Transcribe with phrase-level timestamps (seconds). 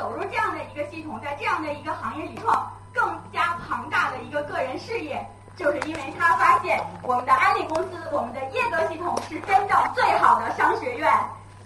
[0.00, 5.22] 走入这样的一个系统，在这样的一个行业里创，更加庞大的一个个人事业，
[5.58, 11.12] 就是因为他发现我们的安利公司，我们的耶格系统是真正最好的商学院。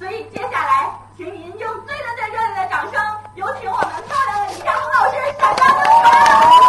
[0.00, 3.00] 所以接下来，请您用最最最热烈的掌声，
[3.36, 6.63] 有请我们漂亮的李佳红老师闪亮登场。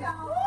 [0.00, 0.45] やっ。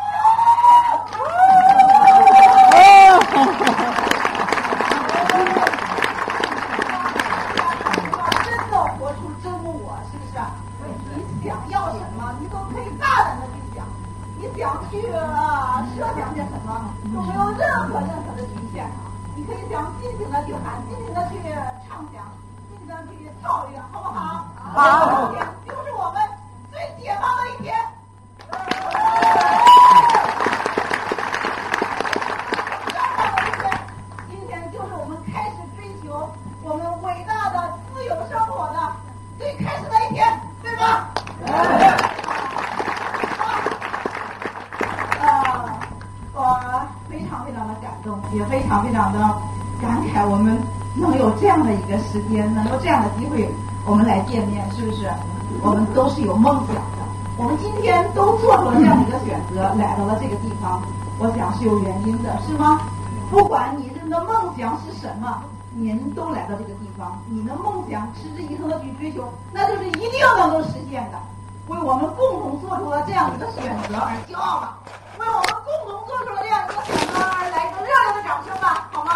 [62.49, 62.81] 是吗？
[63.29, 71.19] 不管你的梦想是什么，您都来到这个地方，你的梦想持之以恒的去追求，那就是一定能够实现的。
[71.67, 74.79] 为我们共同做出了这样一个选择而骄傲吧！
[75.19, 79.11] 为我们共同做出了这样一个选择而来一个热烈的掌声吧，好吗？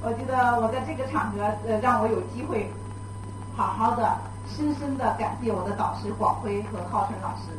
[0.00, 2.72] 我觉得我在这个场合，呃，让我有机会
[3.56, 4.16] 好好的、
[4.48, 7.52] 深深的感谢我的导师广辉和浩辰老师，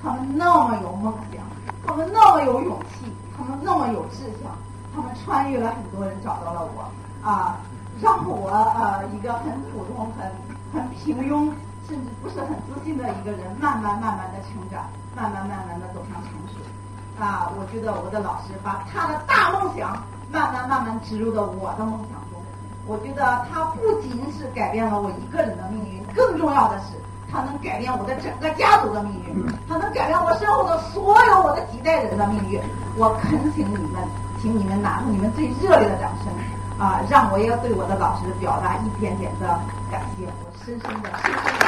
[0.00, 1.42] 他们那么有梦想，
[1.84, 4.54] 他们那么有勇气，他们那么有志向，
[4.94, 7.58] 他们穿越了很多人找到了我，啊，
[8.00, 10.30] 让我呃一个很普通、很
[10.72, 11.50] 很平庸，
[11.88, 14.84] 甚至不是很自信的一个人，慢慢慢慢的成长，
[15.16, 17.20] 慢慢慢慢的走向成熟。
[17.20, 20.00] 啊，我觉得我的老师把他的大梦想。
[20.28, 22.42] 慢慢慢慢植入到我的梦想中，
[22.84, 26.95] 我觉得他不仅是改变了我一个人的命运，更重要的是，
[27.36, 32.58] 它能改变我的整个家族的命运，它能改变我身后的所有我的几代人的命运。
[32.96, 34.02] 我恳请你们，
[34.40, 36.32] 请你们拿出你们最热烈的掌声，
[36.78, 39.46] 啊，让我也对我的老师表达一点点的
[39.90, 41.66] 感谢，我深深的、深深的。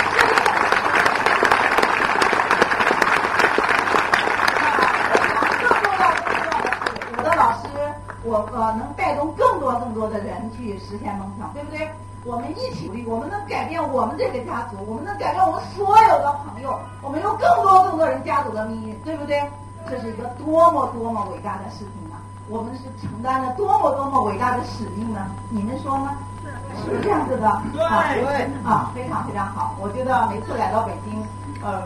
[8.25, 11.89] 我呃能带动更多更多的人去实现梦想，对不对？
[12.29, 19.43] 我们一起努力，我们能改变我们这个家族，我们能改变我们所有的朋友，我们有更多更多人家族的命运，对不对？
[19.89, 22.21] 这是一个多么多么伟大的事情啊！
[22.51, 25.27] 我们是承担了多么多么伟大的使命呢？
[25.49, 26.13] 你们说呢？
[26.85, 27.63] 是不是这样子的？
[27.73, 27.83] 对，
[28.63, 29.75] 啊，非常非常好。
[29.81, 31.25] 我觉得每次来到北京，
[31.65, 31.81] 呃，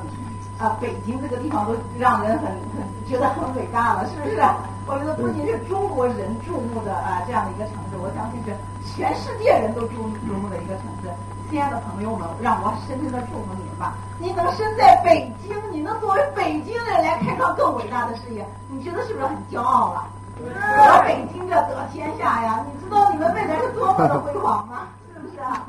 [0.59, 4.43] 啊，北京这个地方都让人很很觉得很伟大了，是不是？
[4.85, 8.53] 我觉得不仅是中国人注目的啊这样的一个城市，我相信是
[8.95, 11.09] 全世界人都注注目的一个城市。
[11.49, 13.95] 亲爱的朋友们，让我深深的祝福你们吧！
[14.19, 20.07] 你能身在北京，你能作为北京人来开创更伟大的事业，你觉得是不是很骄傲了？
[20.41, 22.65] 得北京者得天下呀！
[22.67, 24.89] 你知道你们未来是多么的辉煌吗？
[25.13, 25.63] 是不是啊？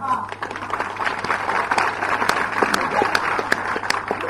[0.00, 0.26] 啊！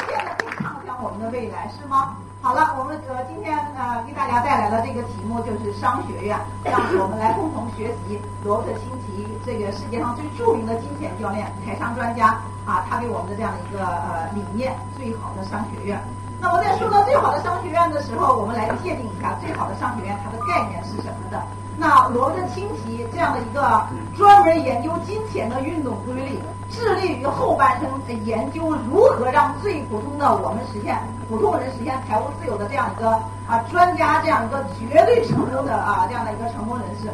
[0.08, 2.16] 现在可以畅想我们的未来，是吗？
[2.46, 15.98] 好了，我们呃今天呃给大家带来的这个题目就是商学院，让我们来共同学习罗伯特清崎这个世界上最著名的金钱教练、财商专家啊，他给我们的这样的一个呃理念，最好的商学院。
[16.38, 21.42] 那么在说到最好的商学院的时候，我们来界定一下最好的商学院它的概念是什么的。
[21.78, 23.86] 那罗伯特清崎这样的一个
[24.16, 26.38] 专门研究金钱的运动规律，
[26.70, 27.90] 致力于后半生
[28.24, 33.10] 研究如何让最普通的我们实现普通人实现财务自由的这样一个
[33.46, 37.10] 啊专家，这样一个绝对成功的啊这样的一个成功人士。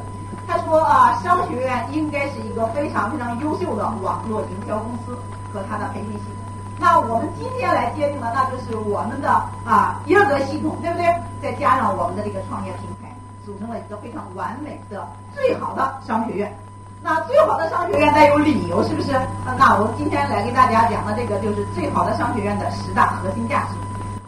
[0.47, 5.17] 他说啊，商学院应该是一个非常非常优秀的网络营销公司
[5.53, 6.53] 和它的培训系统。
[6.79, 9.29] 那我们今天来界定的，那就是我们的
[9.65, 11.07] 啊耶格系统，对不对？
[11.41, 13.02] 再加上我们的这个创业品牌，
[13.45, 16.57] 组成了一个非常完美的最好的商学院。
[17.03, 19.13] 那最好的商学院带有理由，是不是？
[19.59, 23.75] 那我们今天来给大家讲的这个就是最好的商学院的十大核心价值，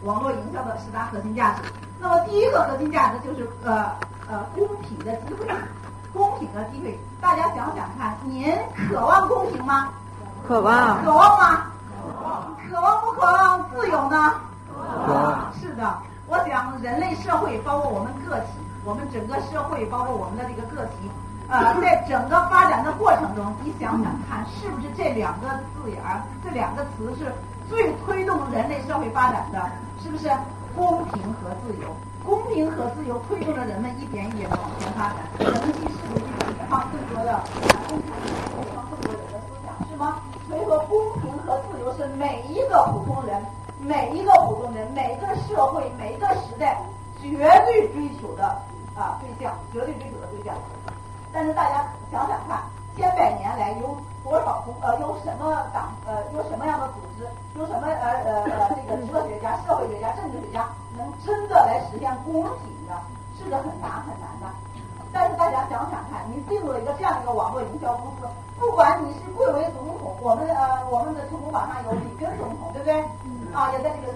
[0.03, 1.63] 网络营销的十大核心价值。
[2.01, 3.93] 那么第一个核心价值就是呃
[4.29, 5.47] 呃公平的机会。
[6.13, 8.57] 公平的机会，大家想想看，您
[8.89, 9.89] 渴望公平吗？
[10.47, 11.05] 渴望。
[11.05, 11.67] 渴望吗？
[12.71, 14.35] 渴望不渴望自由呢？
[15.07, 15.53] 渴望。
[15.61, 18.47] 是的，我想人类社会，包括我们个体，
[18.85, 21.11] 我们整个社会，包括我们的这个个体，
[21.49, 27.33] 呃， 在整个发展的过程中，你想想看，是不是这两个字眼儿，这两个词是
[27.69, 29.59] 最推动人类社会发展的？
[30.03, 30.29] 是不是
[30.77, 31.89] 公平和自由？
[32.25, 37.41] 公平和自由推动着人们一点一点的往前发展，人们去试图去解放更多的
[37.89, 40.21] 公平，解放更多人的思想，是吗？
[40.49, 43.43] 所以说，公平和自由是每一个普通人、
[43.81, 46.79] 每一个普通人、每个社会、每一个时代
[47.21, 48.57] 绝对追求的
[48.95, 50.55] 啊对象，绝对追求的对象。
[51.33, 52.63] 但是大家想想看，
[52.97, 57.27] 千百年来有多少呃有什么党呃有什么样的组织，
[57.59, 60.69] 有什么呃呃呃这个哲学家、社会学家、政治学家？
[60.97, 62.95] 能真的来实现公平的，
[63.37, 64.47] 是个很难很难的。
[65.13, 72.95] 但是大家想想看，你进入了一个这样一个网络营销公司，不管你是贵为总统，我们呃我们的成功榜上有里根总统，对不对？
[73.53, 74.13] 啊，也在这个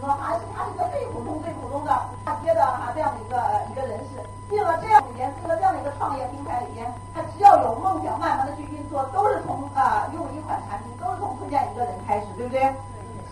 [0.00, 1.92] 说还是他是个最普通最普通的
[2.24, 3.36] 大街的哈这样的一个
[3.70, 4.18] 一个人士，
[4.48, 12.72] 进了这样里面，进了这样的一个创业平台里边，他只要有梦想，慢慢的去运作，都是从啊用一款产品，都是从推荐一个人开始，对不对？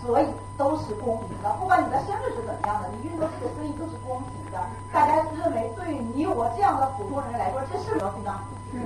[0.01, 0.27] 所以
[0.57, 4.59] 都是公平的，不管你的身份是怎么样的，你运作这个生意都是公平的。
[4.93, 8.39] 大家认为，对于你我这样的普通人来说，这是不是非常？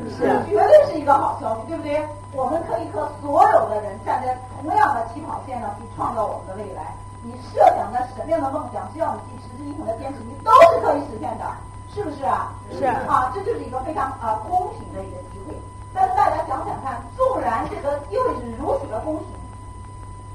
[0.08, 2.02] 是，绝对是一个好消息，对不对？
[2.32, 6.94] 我们可以和所有的人站在同样的起跑线上去创造我们的未来。
[7.22, 11.44] 你设想的什么样的梦想，只要你去持之以恒的坚持，你都是可以实现的，
[11.94, 12.52] 是不是啊？
[12.72, 15.54] 是啊，这就是一个非常啊公平的一个机会。
[15.94, 19.26] 但是大家想想看，纵然这个意味着如此的公平。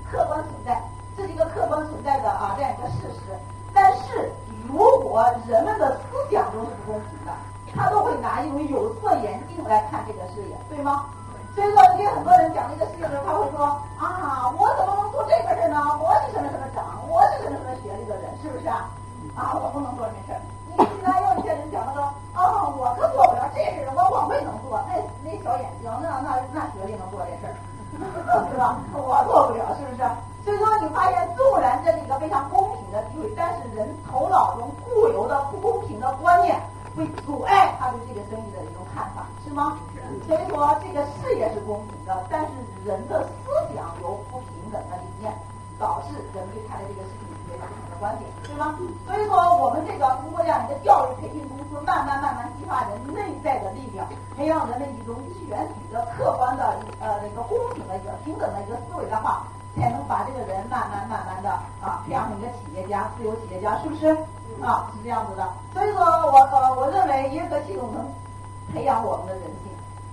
[0.10, 0.82] 客观存在，
[1.18, 3.38] 这是一个客观存在的啊这样一个事实。
[3.74, 4.32] 但是
[4.66, 7.34] 如果人们的思想都是不公平的，
[7.76, 11.08] 他都会拿一种有色眼镜来看这个事业，对吗？
[11.58, 13.66] 所以说，你给很多人讲这个事情的时候，他会说
[13.98, 15.82] 啊，我怎么能做这个事呢？
[15.98, 18.86] 我是什么什么长，我是什么什么学历的人，是不是啊？
[19.34, 20.42] 啊，我不能做这事儿。
[20.70, 24.78] 你现在有一些人讲他说，啊，我可做不了这事儿，我我会能做。
[24.86, 27.58] 那那小眼睛，那那那学历能做这事儿？
[28.54, 28.78] 是吧？
[28.94, 30.06] 我做不了，是不是？
[30.46, 36.54] 所以说，你发现纵然这是一个非常公平的机会，但是人头脑中固有的不公平的观念
[36.94, 39.74] 会阻碍他对这个生意的一种看法，是吗？
[40.28, 42.52] 所以说，这个事业是公平的，但是
[42.86, 45.34] 人的思想有不平等的理念，
[45.80, 48.76] 导致人对他的这个事情有不同的观点，对吗？
[49.06, 64.08] 所以说，我们这个通过这样一个教育培训公司，慢慢慢慢激发人内在的力量，培养人们一种选举的客观的呃那个公平的一个平等的一个思维的话，才能把这个人慢慢慢慢的啊培养成一个企业家、自由企业家，是不是？
[64.62, 65.48] 啊，是这样子的。
[65.74, 68.04] 所以说我呃我认为耶格系统能
[68.74, 69.44] 培养我们的人。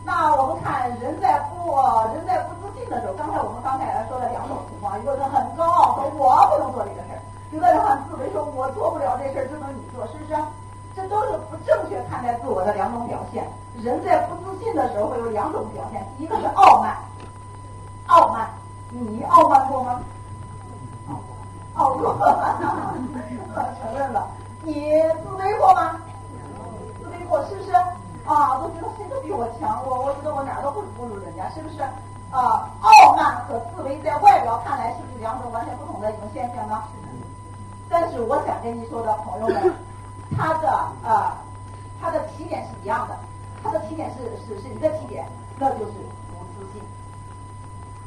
[0.05, 1.75] 那我们看人在不
[2.13, 7.19] 人在不自信的时候，刚才我们刚才说了两种情况，一个是很高傲，说我不能做这个事儿；
[7.51, 10.37] 一个人很自卑，说我做不了这事儿，只能你做，是不是？
[10.95, 13.45] 这都是不正确看待自我的两种表现。
[13.83, 16.95] 人在不自信的时候会有两种表现，一个是傲慢，
[18.07, 18.47] 傲慢，
[18.91, 20.01] 你傲慢过吗？
[31.55, 31.83] 是不是？
[32.31, 36.83] 啊，傲慢和自卑在外表看来是不是两种完全不同的一种现象呢？
[37.89, 39.73] 但是我想跟你说的朋友们，
[40.37, 40.69] 他的
[41.07, 41.39] 啊，
[42.01, 43.17] 他的起点是一样的，
[43.63, 45.25] 他的起点是是是一个起点，
[45.59, 45.93] 那就是
[46.33, 46.83] 不自信，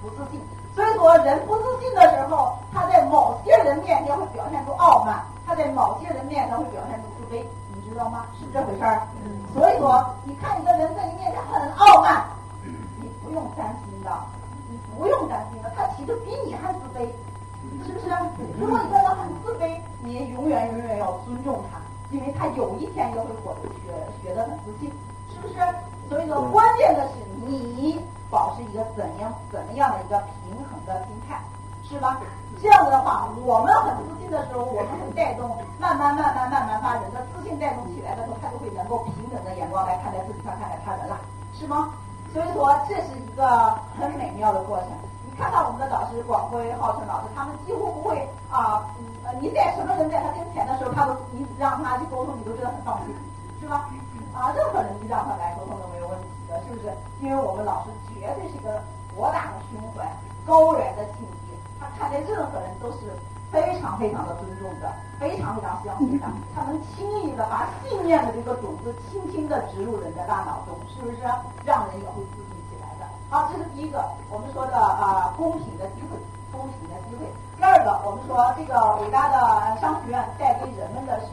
[0.02, 0.42] 不自信。
[0.76, 7.46] 所以说，人不自信的时候，他在某些人面前会表现出傲慢，他在某些人面前会表现出自卑。
[7.74, 8.26] 你知道吗？
[8.38, 9.08] 是这回事儿。
[9.54, 11.07] 所以说，你看一个人在
[15.98, 17.10] 你不用担心的，你不用担心的，他其实比你还自卑，
[17.86, 18.06] 是不是？
[18.60, 21.80] 如果一个人很自卑，你永远永远要尊重他，
[22.12, 24.92] 因为他有一天也会活学学的很自信，
[25.34, 25.56] 是不是？
[26.08, 27.14] 所以说，关键的是
[27.46, 28.00] 你
[28.30, 31.42] 保持一个怎样怎么样的一个平衡的心态，
[31.84, 32.22] 是吧？
[32.62, 35.50] 这样子的话，我们很自信的时候，我们会带动，
[35.80, 41.20] 慢慢慢慢慢慢把人的自信带动起来的时候，他就会能够平等的眼光来看待自己，看待他人了，
[41.54, 41.94] 是吗？
[42.34, 44.90] 所以说，这是一个很美妙的过程。
[45.38, 48.90] 看到我们的导师广辉、浩辰老师，他们几乎不会啊，
[49.24, 53.14] 呃，你在什么人在他跟前的时候，他都你让他去沟通，你都觉得很放心，
[53.62, 53.88] 是吧？
[54.34, 56.92] 啊，任何人你让他来沟通都没有问题的，是不是？
[57.22, 58.82] 因为我们老师绝对是一个
[59.16, 60.10] 博大的胸怀、
[60.46, 63.14] 高远的境界，他看待任何人都是
[63.52, 66.26] 非常非常的尊重的，非常非常相信的，
[66.56, 71.22] 他能轻易的把信念的这个种子轻轻的植入人的大脑中，是不是？
[71.64, 72.26] 让人也会
[73.30, 73.38] 会自信起来的。
[73.38, 76.18] 好，这是第一个，我们说的啊，公平的机会，
[76.52, 77.26] 公平的机会。
[77.58, 79.38] 第二个，我们说这个伟大的
[79.82, 81.28] 商学院带给人们的是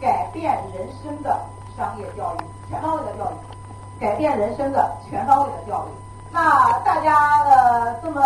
[0.00, 1.38] 改变人生的
[1.76, 2.38] 商业教育，
[2.68, 3.34] 全方位的教育，
[4.00, 5.90] 改变人生的全方位的教育。
[6.32, 8.22] 那大家呃这么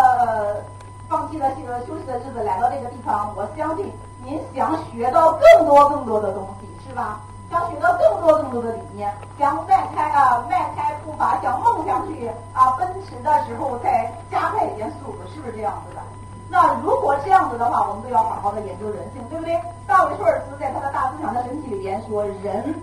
[1.09, 3.93] 放弃了这个休息的日子来到这个地方，我相信
[4.25, 7.21] 您想学到更多更多的东西，是吧？
[7.51, 16.01] 想学到更多更多的理念，想迈开啊迈开步伐，向梦想去啊奔驰的时候再加快一点速度，是不是这样子的？
[16.49, 19.61] 那如果这样子的话，我们都要好好的研究人性，对不对？
[19.87, 22.75] 大卫舒尔茨在他的《大思想的神奇》里边说，人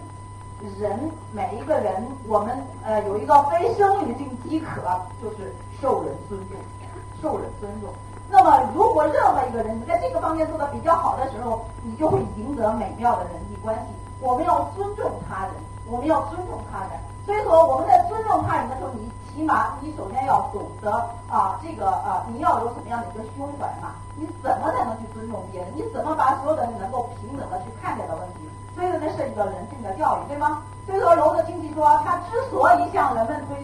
[0.78, 4.82] 人每一个人，我们呃有一个非生理性饥渴，
[5.22, 6.58] 就是受人尊重，
[7.22, 7.90] 受人尊重。
[8.30, 13.82] 那么，如果任何一个人你在这个方面做的比较好的时候，你就会赢得美妙的人际关系。
[14.20, 15.54] 我们要尊重他人，
[15.88, 17.00] 我们要尊重他人。
[17.26, 20.92] 所以说，我们在尊重他人的时候，你起码你首先要懂得
[21.30, 23.96] 啊，这个啊，你要有什么样的一个胸怀嘛？
[24.16, 25.72] 你怎么才能去尊重别人？
[25.76, 28.50] 你怎么把所有的人能够平等的去看待的问题？
[28.76, 30.64] 所以呢，涉及到人性的教育，对吗？
[30.86, 33.58] 所以说，罗伯特清崎说，他之所以向人们推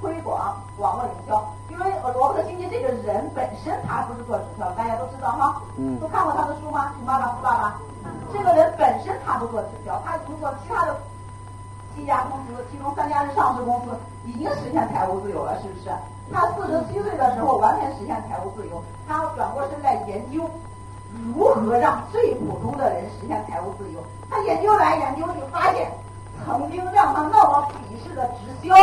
[0.00, 6.92] 推广网络营销，因为罗伯特清崎这个人本身他不是做直销，大家都知道哈，嗯都看过他的书吗？
[6.96, 7.78] 穷爸爸富爸爸，
[8.32, 10.96] 这个人本身他不做直销，他通过其他的
[11.94, 13.90] 七家公司，其中三家是上市公司，
[14.24, 15.90] 已经实现财务自由了，是不是？
[16.32, 20.48] 他四十七岁的时候完全实现财务自由，他转过身来研究
[21.34, 24.00] 如何让最普通的人实现财务自由。
[24.30, 25.90] 他研究来研究去，发现
[26.46, 28.74] 曾经让他那么鄙视的直销，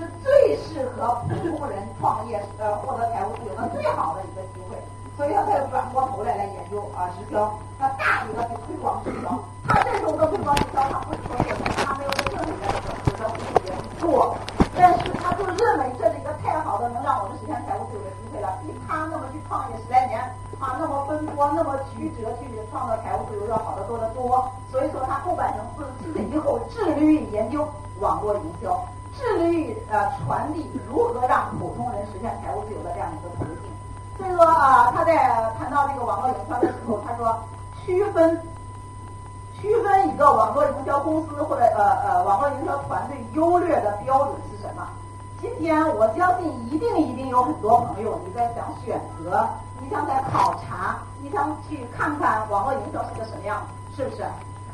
[0.00, 4.76] 是最适合普通人创业呃获得财务自由的最好的一个机会。
[5.18, 9.28] 所以他才转过头来来研究啊直销，他大力的去推广直销。
[9.68, 14.34] 他这时候的推广直销，他不是说什么，他没有在正确的直销里面做，
[14.74, 20.18] 但是他就认为这是一个太好的能让我们实现财务自由的机会了，比他那么去创业十来年
[20.58, 24.50] 啊，那么奔波，那么曲折去创造财务自由要好得多得多。
[24.72, 28.72] 所以说他后半生四十七岁以后致力于研究网络营销，
[29.20, 33.70] 致力于呃传递如何让普通人实现财务自由的这样一个途径。
[34.16, 35.14] 所以说啊，他在
[35.58, 37.38] 谈到这个网络营销的时候，他说
[37.84, 38.40] 区分
[39.60, 44.88] 区分一个网络营销公司或者呃呃网络营销团队优劣的标准是什么？
[45.40, 49.46] 今天我相信一定一定有很多朋友你在想选择，
[49.80, 54.24] 你想在考察，你想去看看网络营销是个什么样，是不是？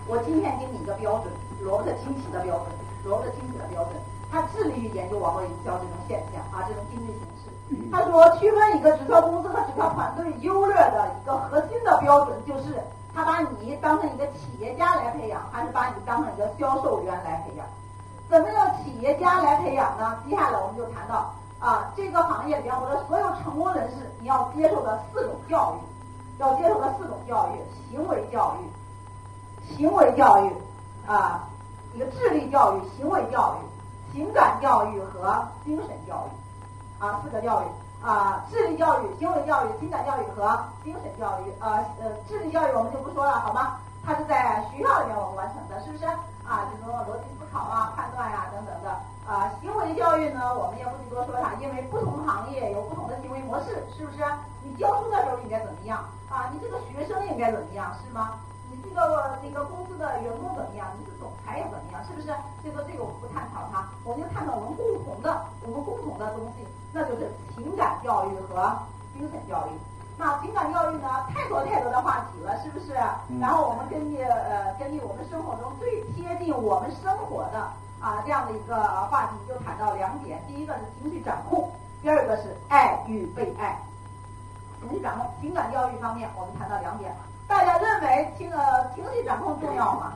[0.08, 2.66] 我今天给你一个标准，罗伯特清奇的标准，
[3.04, 3.92] 罗伯特清奇的标准，
[4.30, 7.90] 他致力于研究网络营销这种现象啊，这种经济形式。
[7.90, 12.80] 他说，区分一个直销公司和直销团队优劣的一个核心的标准，就是
[13.14, 17.66] 他把你当成一个企业家来培养，还是把你当成一个销售员来培养？
[18.28, 20.18] 怎么叫企业家来培养呢？
[20.28, 27.58] 接下来我们就谈到啊，这个行业里边或者所有成功人士，你要接受的四种教育，要接受的四种教育：
[27.90, 30.52] 行为教育、行为教育
[31.06, 31.48] 啊，
[31.94, 33.66] 一个智力教育、行为教育、
[34.16, 36.32] 情感教育和精神教育。
[36.98, 37.66] 啊，四个教育
[38.02, 41.52] 啊，智力教育、行为教育、情感教育和精神教育。
[41.60, 43.76] 呃呃，智力教育我们就不说了，好吗？
[44.02, 46.06] 它是在学校里面我们完成的，是不是？
[46.48, 48.88] 啊，这种逻辑思考啊、判断呀、等等的。
[49.28, 54.24] 啊，行为教育呢，我们也不去多说它，因为不同行业有不同的行为模式，是不是？
[54.64, 56.02] 你教书的时候应该怎么样？
[56.30, 58.40] 啊，你这个学生应该怎么样，是吗？
[58.70, 60.88] 你这个那个公司的员工怎么样？
[60.98, 62.02] 你是总裁又怎么样？
[62.06, 62.26] 是不是？
[62.62, 68.76] 所以说这个我们不探讨它，我们就探讨我们共同的、我们共同的东西，那就是情感教育和
[69.14, 69.70] 精神教育。
[70.18, 72.94] 那情感教育呢，太多太多的话题了，是不是？
[73.38, 77.58] 然后我们根据呃根据我们生活中最贴近我们生活的
[78.00, 78.76] 啊这样的一个
[79.10, 81.70] 话题，就谈到两点：第一个是情绪掌控，
[82.00, 83.78] 第二个是爱与被爱。
[84.80, 87.14] 情绪掌控、情感教育方面，我们谈到两点。
[87.48, 90.12] 大家认为情呃情绪掌控重要吗？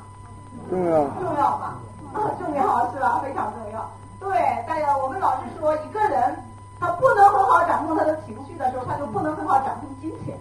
[0.68, 1.04] 重要。
[1.20, 1.78] 重要吗？
[2.12, 3.20] 啊，重要是吧？
[3.22, 3.90] 非常重要。
[4.18, 6.37] 对，大家我们老是说，一个人
[6.78, 10.37] 他不能很好掌控他的情绪的时候，他就不能很好掌控金钱。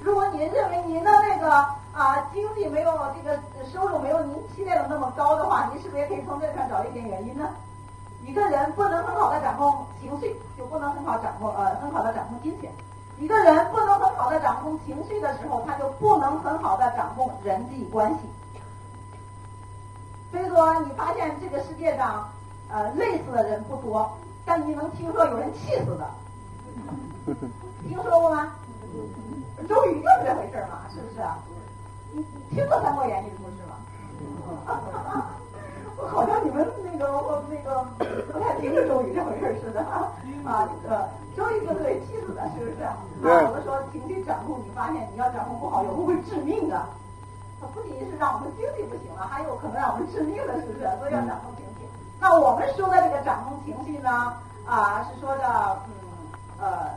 [0.00, 1.50] 如果您认为您的那个
[1.92, 3.38] 啊经济没有这个
[3.72, 7.48] 收入没有您期待的那么高的话，您是不是也可以从这上找一点原因呢？
[8.24, 12.72] 一个人不能很好的掌控情绪，就不能很好掌控呃很好的掌控金钱。
[13.20, 18.20] 一个人不能很好的掌控情绪的时候，他就不能很好的掌控人际关系。
[20.30, 22.30] 所以说，你发现这个世界上
[22.68, 26.08] 呃累死的人不多，但你能听说有人气死的？
[27.88, 28.52] 听说过吗？
[29.68, 31.20] 周瑜就是这回事嘛，是不是？
[32.12, 33.74] 你听过《三国演义》的故事吗？
[36.06, 37.84] 好像你们那个我那个
[38.32, 42.82] 不太听周瑜这回事似的啊，呃，周瑜就是被气死的，是不是？
[42.84, 46.80] 啊，我们说情绪掌控，你发现你要掌控不好，有时候会致命的。
[47.60, 50.86] 它不仅仅是让我们经济不行了，还有可能让我们致命的，是不是？
[51.00, 51.88] 所以要掌控情绪。
[52.20, 54.32] 那我们说的这个掌控情绪呢，
[54.64, 55.80] 啊，是说的，
[56.60, 56.90] 嗯，呃，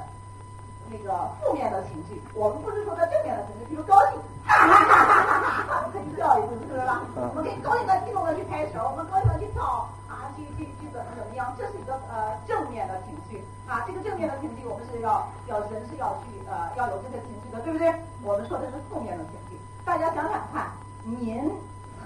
[0.91, 2.21] 那个负面的情绪。
[2.36, 6.81] 我们不是说的正面的情绪，比如高兴，哈哈哈哈哈哈，可以笑一次，是不是？
[7.15, 11.55] 我们可以高兴的、激动的去拍手，我们高兴的去跳啊，去去去怎么怎么样？
[11.57, 13.88] 这是一个呃正面的情绪啊。
[13.88, 17.88] 这个正面的情绪，我们是要要人是要去呃要有这个情绪的，对不对？
[18.24, 19.57] 我们说的是负面的情绪。
[19.86, 20.67] 大家想想看，
[21.03, 21.50] 您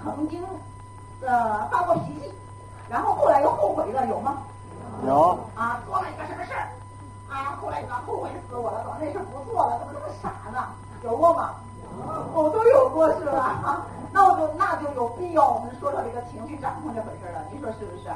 [0.02, 0.42] 曾经
[1.20, 2.32] 呃发过脾气，
[2.88, 4.42] 然后后来又后悔了，有吗？
[5.06, 5.38] 有。
[5.54, 6.68] 啊，做了一个什么事儿，
[7.28, 10.68] 啊，后来你后悔死我了，怎么那事不做了，怎么这么傻呢？
[11.02, 11.54] 有过吗？
[12.32, 13.86] 我都有过，是吧？
[14.12, 18.08] 那我就那就有必要我们说说这个情绪掌控这回事了，您说是不是？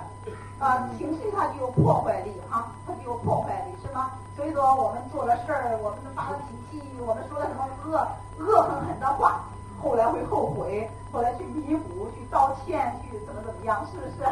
[0.58, 4.10] 啊，情绪它具有破坏力啊，它具有破坏力，是吗？
[4.36, 8.06] 所以说我们做了事儿，我们发了脾气，我们说了什么恶
[8.38, 9.42] 恶狠狠的话。
[9.82, 14.28] 后来会后悔，后来去弥补、去道歉、去怎么怎么样，是不是？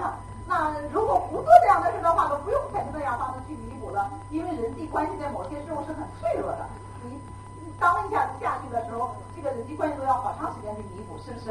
[0.48, 6.64] 那如果不做这样的事的话，都不用采取那样方式去弥补了，因为人际关系在某些时候是很脆弱的。
[7.04, 7.20] 你
[7.78, 11.50] 当一下子下去的时候，这个人际关系都要好长时间去弥补，是不是？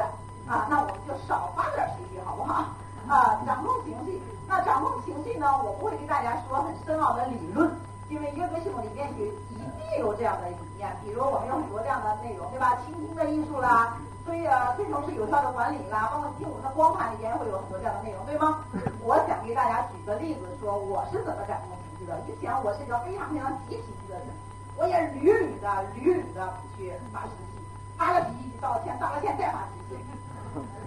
[0.50, 2.66] 啊，那我们就少发点脾气，好不好？
[3.08, 4.20] 啊，掌控情绪。
[4.48, 5.46] 那掌控情绪呢？
[5.64, 7.70] 我不会给大家说很深奥的理论。
[8.10, 12.80] 因为约克系统里面有一定有这样的理念，比如我们有很多这样的内容，对吧？
[12.86, 18.60] 倾听的艺术啦，推呃推崇是有效的管理啦，包括听我们的光盘里边会有很多这样的内容，对吗？
[19.02, 22.20] 我想给大家举个例子，说我是怎么改变情绪的。
[22.28, 24.28] 以前我是一个非常非常急脾气的人，
[24.76, 26.44] 我也屡屡的屡屡的
[26.76, 27.64] 去发脾气，
[27.98, 30.04] 发了脾气道歉，道了歉再发脾气，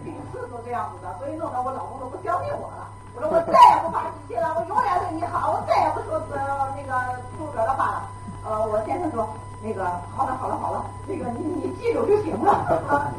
[0.04, 2.92] 屡次都这样子的，所以弄得我老公都不相信我了。
[3.16, 8.08] 我说我再也不发脾气了，我永远对你好，我再也不说呃那个出格的话了。
[8.44, 9.28] 呃，我先生说
[9.62, 9.84] 那个
[10.16, 12.64] 好了好了好了，那个你你记住就行了。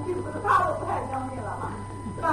[0.44, 1.70] 他都不太相信了哈。
[2.22, 2.30] 那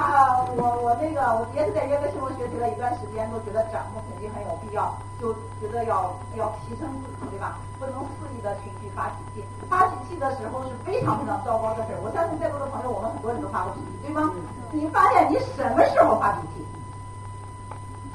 [0.57, 7.57] 我我那个我也是在约克生活学习了一段时间，都觉得掌控肯定很有必要，就觉得要要提升自己，对吧？
[7.79, 11.99] 不能肆意的情绪发脾气，发脾气的时候是非常非常糟糕的事儿。
[12.03, 14.29] 我相信在座的朋友，我们很多人都发过脾气，对吗？
[14.71, 16.65] 你发现你什么时候发脾气？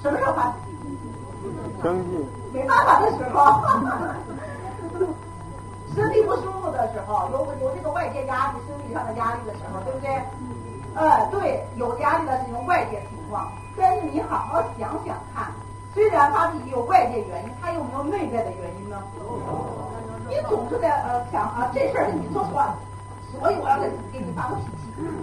[0.02, 0.98] 什么时候发脾气？
[1.82, 2.24] 生气。
[2.52, 3.42] 没办法的时候，
[5.94, 10.10] 身体不舒服的时候，有有这个外界压力、身体上的压力的时候，对不对？
[10.94, 13.50] 呃，对，有压力的这种外界情况。
[13.76, 15.52] 但是你好好想想看，
[15.92, 19.02] 虽然发脾气有外界原因，它有没有内在的原因呢？
[20.28, 22.76] 你总是在呃想啊，这事儿是你做错了，
[23.32, 24.70] 所以我要给给你发个脾气。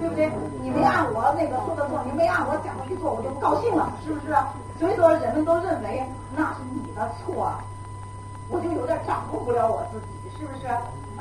[0.02, 0.30] 对不对？
[0.62, 4.36] 你没按我那个说的做，你没按我讲的去做，我就不高兴了，是不是？
[4.78, 6.04] 所以说，人们都认为
[6.36, 7.54] 那是你的错，
[8.50, 10.65] 我就有点掌控不了我自己，是不是？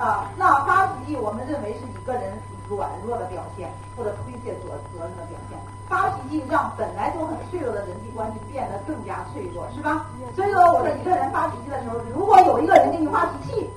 [0.00, 2.32] 啊，那发脾气，我们认为是一个人
[2.70, 5.58] 软弱的表现，或者推卸责责任的表现。
[5.86, 10.06] 发脾气让本来就很脆弱的人际关系变得更加脆弱，是吧？
[10.34, 13.70] 所以说，我说一个人发脾气的时候，如果有一个人给你发脾气，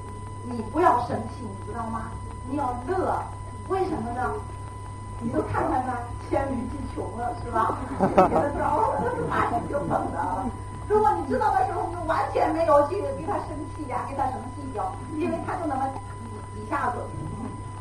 [0.43, 2.11] 你不要生气，你知道吗？
[2.47, 3.19] 你要乐，
[3.67, 4.31] 为什么呢？
[5.19, 5.97] 你就看看他
[6.29, 7.77] 黔驴技穷了，是吧？
[7.97, 10.45] 别的招了，他就就懂了。
[10.87, 14.61] 如果你知道的时候，你就完全没有去给他生气呀，给他什么计
[15.17, 15.87] 因为他就那么
[16.55, 16.97] 一下子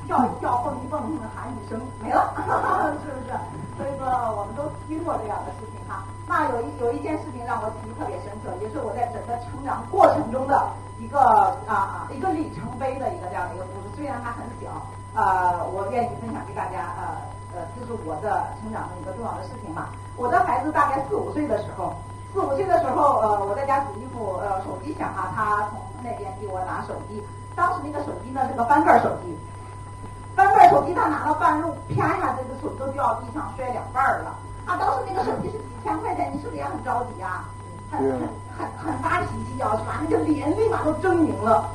[0.06, 1.00] 跳一跳，蹦一蹦，
[1.34, 2.34] 喊一声没了，
[3.04, 3.32] 是不是？
[3.78, 6.04] 所以说，我们都听过这样的事情哈。
[6.26, 11.20] 那有一有一件事情让我记忆特别深刻，也是我在整个成长过程中的一个
[11.66, 14.70] 啊一个里程碑的一个这样的一个故事，虽然它很小。
[15.14, 17.04] 呃，我愿意分享给大家，呃
[17.52, 19.90] 呃，这是我的成长的一个重要的事情吧。
[20.16, 21.92] 我的孩子大概四五岁的时候，
[22.32, 27.22] 四五岁的时候，呃，我在家洗衣服，呃，手机响啊，他从那边给我拿手机。
[27.54, 29.36] 当时那个手机呢是个翻盖手机，
[30.34, 34.34] 翻盖手机他拿到半路，啪一下这个手机都掉地上摔两半了。
[34.64, 37.44] 啊，当时那个手机是几千块钱，你是不是也很着急啊？
[37.90, 38.18] 很很
[38.56, 40.00] 很很发脾气啊，是吧？
[40.08, 41.68] 那个脸立马都狰狞了。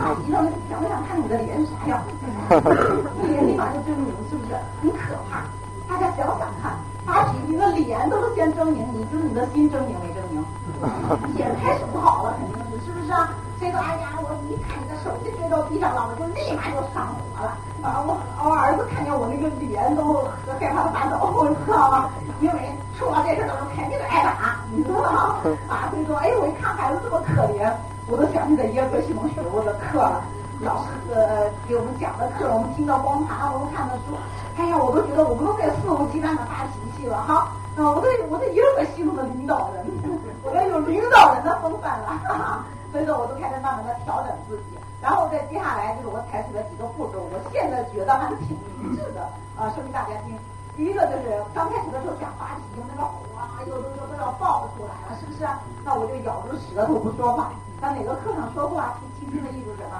[0.00, 2.02] 啊，一到那想不想看你的脸是啥样？
[3.28, 4.54] 脸立马就狰狞，是不是？
[4.80, 5.44] 很可怕。
[5.88, 6.74] 大家想想看，
[7.06, 10.42] 发脾气，那脸都是先狰狞，你就是你的心狰狞没狰狞？
[11.38, 13.32] 也开始不好了，肯定是，是不是啊？
[13.62, 17.54] 所以说，哎呀，我一看你的手机摔到地上了，我就立马就上火了。
[17.78, 20.26] 啊，我我儿子看见我那个脸都
[20.58, 22.10] 害怕的发抖，你知道吗？
[22.42, 22.58] 因为
[22.98, 25.38] 出了这事儿，肯定得挨打，你知道吗？
[25.70, 27.70] 啊，所以说，哎，我一看孩子这么可怜，
[28.10, 30.26] 我都想起在耶格系统学过的课了，
[30.58, 34.18] 老师呃给我们讲的课，我们听到光盘，我们看的书，
[34.58, 37.46] 哎呀，我都觉得我们都在肆无忌惮的发脾气了哈。
[37.78, 39.86] 啊，我这我这耶格系统的领导人，
[40.42, 42.18] 我这有领导人的风范了。
[42.26, 49.24] 哈哈所以说，我都开始慢慢的调整自己，然后再接下来就是我采取了几个步骤，我现在觉得还是挺明智的
[49.56, 50.36] 啊，说给大家听。
[50.76, 55.48] 第一个就是刚开始的时候想发脾气，那个火啊，有的时候都要爆出来了，是不是？
[55.84, 57.52] 那我就咬住舌头不说话。
[57.80, 59.96] 在哪个课上说话，听听的意思什么？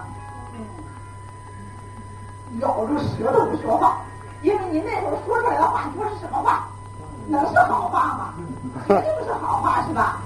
[0.52, 0.60] 嗯，
[2.60, 4.02] 咬住舌头不说话，
[4.42, 6.68] 因为您那会儿说出来的话，你说是什么话？
[7.26, 8.34] 能是好话吗？
[8.86, 10.20] 肯定不是好话，是吧？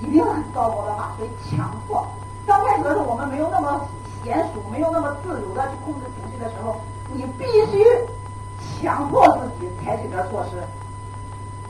[0.00, 2.06] 一定很糟糕的话，所以强迫。
[2.46, 3.80] 刚开始的时候，我们没有那么
[4.24, 6.76] 娴熟，没有那么自如的去控制情绪的时候，
[7.12, 7.84] 你必须
[8.80, 10.62] 强迫自己采取点措施，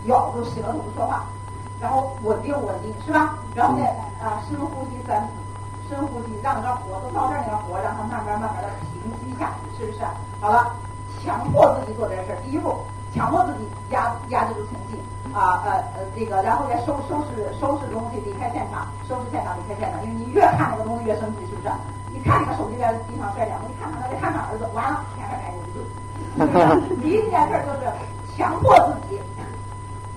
[0.05, 1.25] 咬住舌头不说话，
[1.81, 3.39] 然后稳定稳定，是吧？
[3.55, 3.85] 然后再
[4.21, 10.05] 啊深呼吸三次，深呼吸，让这火都到这儿那个火，让它慢慢慢慢的平息下去，是不是？
[10.41, 10.75] 好了，
[11.23, 12.75] 强迫自己做这件事儿，第一步，
[13.15, 15.01] 强迫自己压压制住情绪。
[15.37, 20.01] 啊呃呃，这个，然后再收收拾收拾东西，离开现场，收拾现场，离开现场。
[20.03, 21.69] 因为你越看那个东西越生气，是不是？
[22.09, 27.01] 你看那个手机在地上摔两个，你看看他，再看看儿子，完了，啪啪啪就一顿。
[27.05, 27.85] 第一件事就是
[28.33, 29.21] 强迫自己，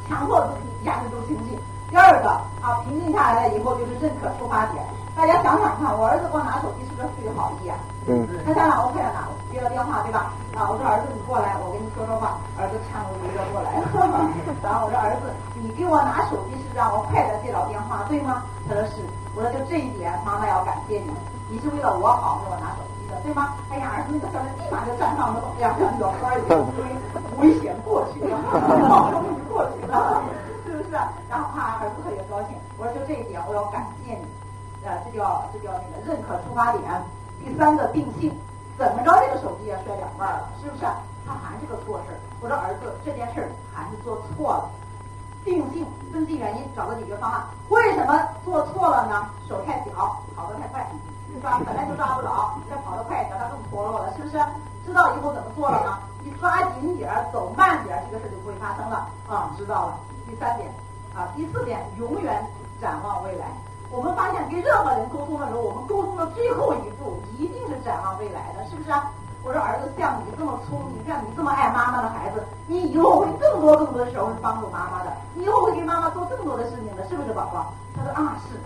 [0.08, 1.60] 强迫自己压制住情绪。
[1.91, 2.29] 第二个
[2.63, 4.82] 啊，平静下来了以后就是认可出发点。
[5.17, 7.75] 大家想想看，我儿子给我拿手机是不是出于好意啊？
[8.08, 8.25] 嗯。
[8.45, 10.33] 他想想，我快点拿，接了电话对吧？
[10.55, 12.38] 啊，我说儿子你过来，我跟你说说话。
[12.57, 13.88] 儿子颤抖着着过来了。
[14.63, 18.43] 然后我说儿子，你给我拿手机是让我快点接到电话对吗？
[18.67, 19.01] 他说是。
[19.35, 21.12] 我说就这一点，妈妈要感谢你，
[21.49, 23.53] 你是为了我好给我拿手机的对吗？
[23.69, 26.41] 哎呀，儿子那个小人立马就站上了，哎呀，小花有
[26.75, 26.83] 危
[27.38, 28.35] 危险过去了，
[28.89, 30.21] 好容易过去了，
[30.65, 30.91] 是不是？
[31.29, 32.57] 然后啊，儿子特别高兴。
[32.77, 34.25] 我说就这一点，我要感谢你。
[34.83, 36.83] 呃，这叫这叫那个认可出发点。
[37.45, 38.33] 第三个定性，
[38.79, 40.83] 怎么着这个手机也摔两半了，是不是？
[41.27, 42.17] 他还是个错事儿。
[42.39, 44.71] 我说儿子，这件事儿还是做错了。
[45.43, 47.43] 定性，分析原因，找个解决方案。
[47.67, 48.15] 为什么
[48.45, 49.27] 做错了呢？
[49.49, 50.87] 手太小，跑得太快，
[51.41, 54.39] 抓本来就抓不着，再跑得快，点，他更脱落了，是不是？
[54.85, 55.99] 知道以后怎么做了吗？
[56.23, 59.09] 你抓紧点儿，走慢点儿，这个事儿就不会发生了。
[59.27, 59.99] 啊，知道了。
[60.25, 60.71] 第三点，
[61.13, 62.41] 啊，第四点，永远
[62.79, 63.47] 展望未来。
[63.91, 68.89] 我们发现跟任何人沟通的时候，我们沟通的最后一步一定是展望未来的，是不是？
[69.41, 77.73] 我说儿子，像你这么聪明，像你这么爱妈妈的孩子，你以后会更多更多的时候是帮助妈妈的，你以后会给妈妈做更多的事情的，是不是，宝宝？
[77.95, 78.60] 他说啊是。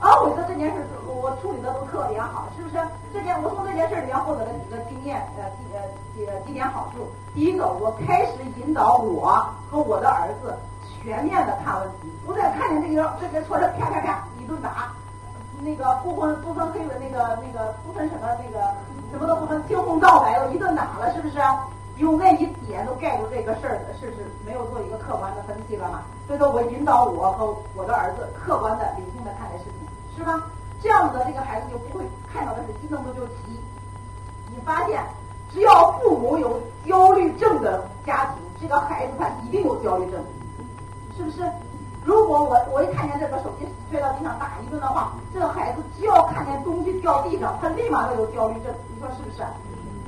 [0.00, 2.76] 啊，我说这件事我处理的都特别好，是不是？
[3.12, 7.08] 这件我从这件事里面获得了几个经验，呃，几呃几几点好处。
[7.34, 10.54] 第一个，我开始引导我和我的儿子
[10.84, 14.24] 全面的看问题，不再看见这个这个错事啪啪啪。
[14.48, 14.92] 就打，
[15.60, 18.66] 那个不分不分黑的那个那个不分什么那个
[19.12, 21.38] 什么都不分青红皂白我一顿打了是不是？
[21.98, 26.02] 用那一点都盖住这个事儿的，是是没有做一个客观的分析了嘛？
[26.28, 30.46] 所以说我引导我和我的儿子客观的理性的看待事情，是吧？
[30.80, 33.60] 这样子的这个孩子就不会看到的是激动的就急。
[34.48, 35.02] 你发现
[35.52, 40.22] 只要父母有焦虑症的家庭，这个孩子他一定有焦虑症，
[41.16, 41.42] 是不是？
[42.08, 49.42] 如果我我一看见这个手机摔到地上打一顿的话，这个孩子只要看见东西掉地上，他立马就有焦虑症，你说是不是？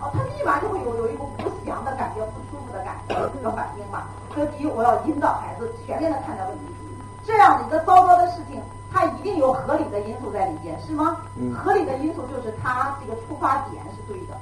[0.01, 4.05] 哦，他立马就会有有一股不祥的感觉、不舒服的感觉这个反应嘛。
[4.35, 6.65] 所以第一，我要引导孩子全面的看待问题，
[7.23, 11.19] 这样的一个糟糕的事情，它一定有合理的因素在里边，是吗？
[11.55, 14.33] 合理的因素就是他这个出发点是对的。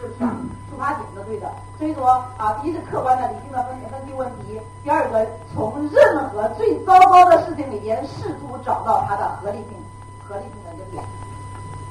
[0.00, 0.36] 是不是啊？
[0.70, 2.06] 出发点是对的，所以说
[2.36, 9.76] 啊，第一是客观的、理性的分析分析问题；第二个，从任何最糟糕的事情里边试图找到它的合理性、
[10.28, 11.02] 合理性的一个点。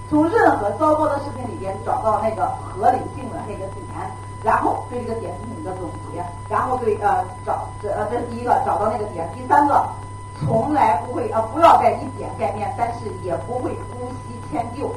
[0.07, 3.83] 从任何糟糕的事情里边找到那个合理性的那个点，
[4.43, 9.27] 然后对这个点进行一个总结，然后对呃找这呃这是第一个找到那个点。
[9.33, 9.83] 第三个，
[10.39, 14.93] 从来不会呃不要再一点概念，但是也不会姑息迁就，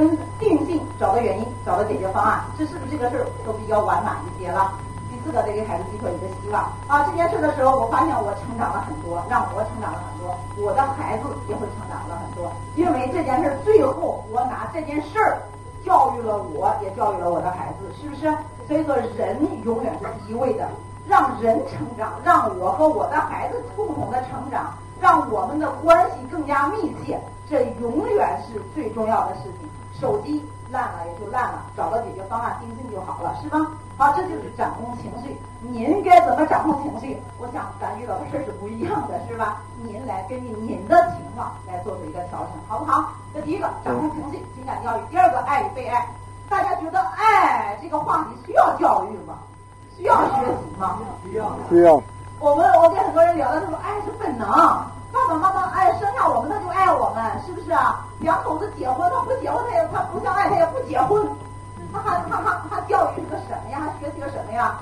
[0.00, 4.72] 跟定性找到原因，找到解决方案，这是不是这个事儿都比较完满一些了？
[5.10, 7.04] 第四个，再给孩子寄托一个希望啊！
[7.04, 15.42] 这件事的时候，我发现我成长了很多，让我成长了很多，我的孩子也会成长了很多，因为这件事最后我拿这件事儿
[15.84, 18.34] 教育了我，也教育了我的孩子，是不是？
[18.66, 20.66] 所以说，人永远是第一位的。
[21.06, 29.68] 让人成长，让我和我的孩子共同的成长，让我们的关系更加密切，这永远是最重要的事情。
[30.00, 33.58] 手机烂了也就烂了，找到解决方案，钉钉就好了，是吧？
[33.98, 35.36] 好，这就是掌控情绪。
[35.60, 37.20] 您该怎么掌控情绪？
[37.38, 39.60] 我想咱遇到的事是不一样的，是吧？
[39.82, 43.12] 您来根据您的情况来做出一个调整，好不好？
[43.34, 46.08] 这第一个掌控情绪，情感教育；第二个爱与被爱。
[46.48, 49.38] 大家觉得爱这个话题需要教育吗？
[49.96, 50.98] 需要学习吗？
[51.22, 51.52] 需要。
[51.68, 52.02] 需要。
[52.40, 54.48] 我们我跟很多人聊的时候，爱是本能。
[55.12, 58.06] 爸爸妈妈爱生下我们，他就爱我们，是不是啊？
[58.20, 61.28] 两口子结婚，他不结婚，他也他不相爱，他也不结婚。
[61.92, 63.80] 他还他他他教育是个什么呀？
[63.80, 64.78] 他学习个什么呀？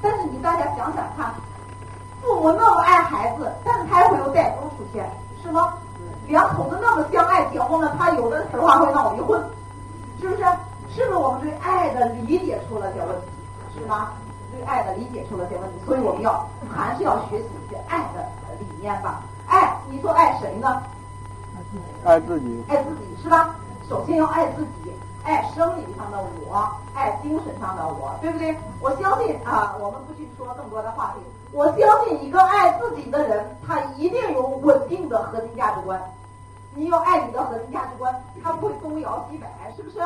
[0.00, 1.34] 但是你大家想想看，
[2.22, 5.10] 父母那么爱孩子，但是他也会有代沟出现，
[5.42, 5.74] 是吗？
[6.28, 9.42] 两口子那么相爱，结婚了，他有的时候还会闹离婚，
[10.20, 10.44] 是不是？
[10.94, 13.26] 是不是我们对爱的理解出了点问题？
[13.74, 14.12] 是吗？
[14.52, 18.24] 对爱的理解出了些问题，所以我们要还是要学习一些爱的
[18.60, 19.20] 理念吧。
[19.84, 20.82] 爱，你说爱谁呢？
[22.04, 22.64] 爱自己。
[22.68, 23.54] 爱自己是吧？
[23.88, 24.92] 首先要爱自己，
[25.24, 28.56] 爱生理上的我，爱精神上的我，对不对？
[28.80, 31.20] 我相信啊，我们不去说更多的话题。
[31.52, 36.00] 我相信一个爱自己的人，他一定有稳定的核心价值观。
[36.74, 40.00] 你要爱你的核心价值观，他不会东摇西摆，是不是？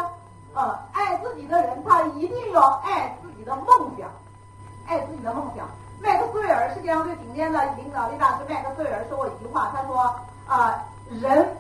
[0.55, 3.67] 呃，爱自己的人，他一定要爱自己的梦
[3.99, 4.09] 想。
[4.87, 5.69] 爱自己的梦想。
[6.01, 9.99] 麦克斯韦尔世界上最顶尖的领导力大师麦克斯韦尔说过一句话，他说
[10.47, 11.57] 啊，人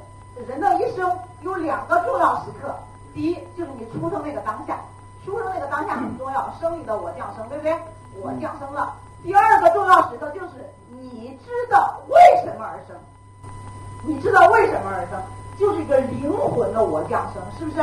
[0.47, 1.11] 人的一生
[1.43, 2.75] 有两个重要时刻，
[3.15, 4.79] 第一就是你出生那个当下，
[5.25, 7.77] 出生那个当下很重要，生育的我降生，对不对？
[8.21, 8.95] 我降生了。
[9.23, 12.97] 第二个重要时刻就是你知道为什么而生，
[14.07, 15.21] 你知道为什么而生。
[15.59, 17.79] 就是一个灵魂的我降生，是不是？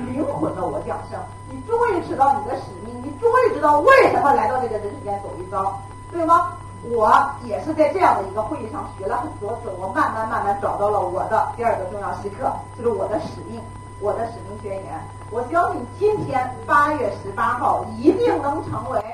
[0.00, 1.16] 灵魂的我降生，
[1.48, 6.52] 你终于知道你的使命，你终于知道为什么来到这个人世间走一遭，对吗？
[6.90, 7.12] 我
[7.44, 13.60] 也是在这样的一个会议上学了很多次，我慢慢慢慢找到了我的第二个重要时刻，就是我的使命，
[14.00, 15.00] 我的使命宣言。
[15.30, 19.04] 我相信今天八月十八号一定能成为。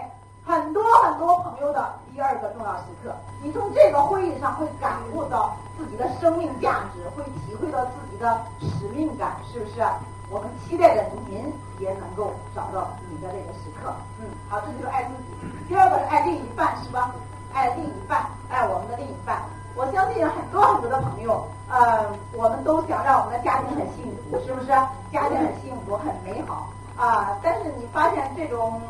[0.47, 9.85] 很多很多朋友的第二个重要时刻，你从这个会议上会感悟到自己的生命价值，会体会到自己的使命感，是不是？
[10.29, 13.93] 我们期待着您也能够找到你的这个时刻。
[14.21, 15.69] 嗯，好，这就是爱自己。
[15.69, 17.15] 第二个是爱另一半，是吧？
[17.53, 19.43] 爱另一半，爱我们的另一半。
[19.75, 24.69] 我相信很多很多的朋友，呃，我们都想让我们的家庭很幸福，是不是？
[25.13, 27.39] 家庭很幸福，很美好啊！
[27.43, 28.81] 但是你发现这种。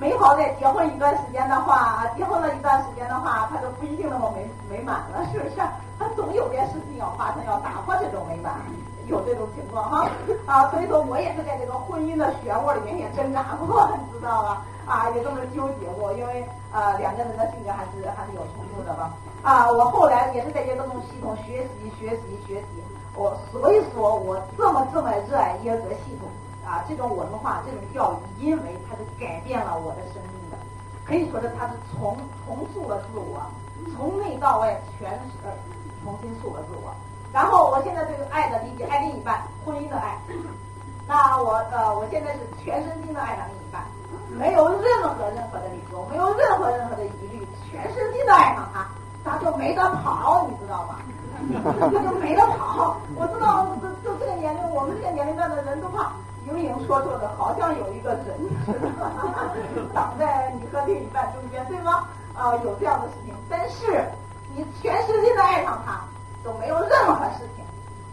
[0.00, 5.56] 美好在结婚一段时间的话，结婚了一段时间的话，他都不一定那么美美满了，是不是？
[5.98, 8.54] 他总有件事情要发生，要打破这种美满，
[9.08, 10.10] 有这种情况哈
[10.46, 14.66] 啊，所以说我也是在这个婚姻的漩涡里面也挣扎过，你知道吧？
[14.86, 19.12] 啊，也这么纠结过，因为呃两个人的性格还是还是有冲突的吧？
[19.42, 22.66] 啊，我后来也是在这种系统学习学习学习，
[23.14, 26.28] 我所以说我这么这么热爱耶格系统。
[26.66, 30.58] 啊，这种文化，这种教育，因为它是改变了我的生命的，
[31.02, 33.40] 可以说是它是重重塑了自我，
[33.96, 35.48] 从内到外全是
[36.04, 36.92] 重新塑了自我。
[37.32, 40.18] 然后我现在对爱的理解，爱另一半，婚姻的爱，
[41.06, 43.82] 那我呃，我现在是全身心的爱上另一半，
[44.30, 48.86] 没有任何任何的理由，没有任何任何的疑虑，全身心的爱上他，
[49.24, 50.96] 他就没得跑，你知道吗？
[51.80, 52.96] 他就没得跑。
[53.14, 56.12] 我知道，就就这个年龄，我们这个年龄段的人都怕。
[56.46, 58.34] 莹莹说说的，好像有一个人
[59.94, 62.08] 挡在你和另一半中间，对吗？
[62.34, 63.34] 啊，有这样的事情。
[63.50, 64.04] 但是
[64.56, 66.00] 你全身心的爱上他，
[66.44, 67.64] 都没有任何事情。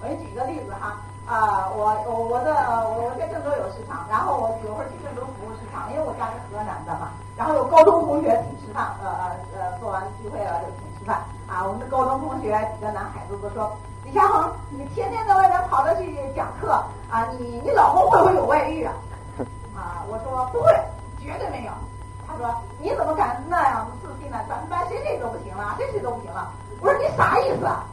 [0.02, 2.52] 我给你举个例子哈，啊，我我我的
[2.90, 7.12] 我在郑州有市场，然后我有会儿去郑州服务市场，因为我家是河南的嘛。
[7.38, 11.24] 然后有高中同学请吃饭，呃呃呃，做完聚会了就请吃饭。
[11.48, 13.76] 啊，我们的高中同学几个男孩子都说。
[14.06, 16.74] 李佳恒，你天天在外面跑着去讲课
[17.10, 18.94] 啊，你你老公会不会有外遇啊？
[19.74, 20.72] 啊，我说不会，
[21.20, 21.72] 绝对没有。
[22.28, 24.38] 他说你怎么敢那样自信呢？
[24.48, 26.52] 咱们班谁谁都不行了，谁谁都不行了。
[26.82, 27.66] 我说你啥意思？
[27.66, 27.84] 啊？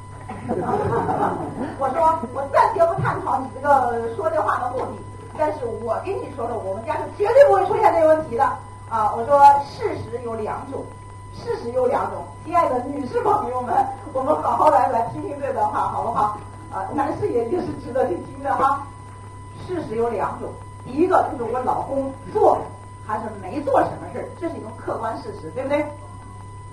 [1.79, 4.93] 我说，我暂且不探讨你这个说这话的目的，
[5.39, 8.45] 但是我跟你说说，我们家是绝对不会出现这个问题的
[8.89, 9.13] 啊！
[9.17, 10.85] 我说，事实有两种，
[11.35, 13.75] 事实有两种，亲爱的女士朋友们，
[14.13, 16.39] 我们好好来来听听这段话，好不好？
[16.73, 18.87] 啊，男士也也是值得去听的哈。
[19.67, 20.51] 事实有两种，
[20.85, 22.59] 第一个就是我老公做
[23.07, 25.85] 还是没做什么事儿，这是一种客观事实，对不对？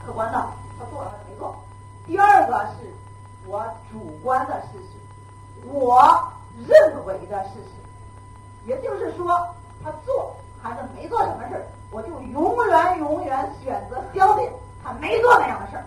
[0.05, 0.37] 客观的，
[0.77, 1.55] 他做了还是没做。
[2.05, 2.93] 第二个是。
[3.45, 6.01] 我主观的事实我
[6.67, 7.79] 认为的事实。
[8.65, 9.27] 也就是说
[9.83, 14.51] 他做还是没做什么事儿我就永远永远选择消灭
[14.83, 15.85] 他没做那样的事儿。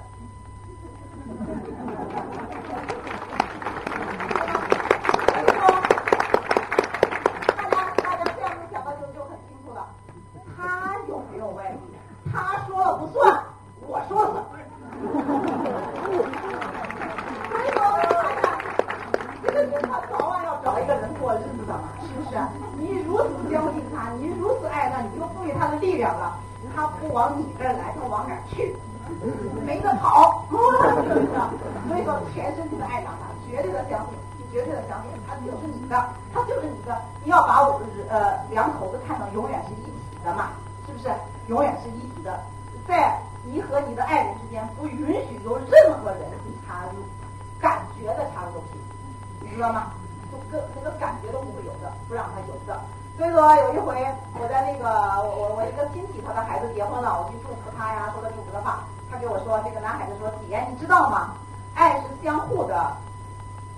[60.71, 61.35] 你知道吗？
[61.75, 62.93] 爱是相互的。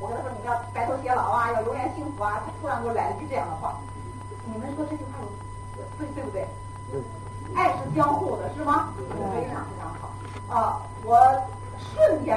[0.00, 3.78] 我跟他说：“你要白头偕老啊，要永远幸福啊。”他突然给我来了一句这样的话
[4.44, 6.44] ：“你们说这句话有对对不对？”
[7.54, 8.92] 爱是相互的，是吗？
[8.98, 10.10] 非常非常好。
[10.52, 11.16] 啊，我
[11.78, 12.36] 瞬间，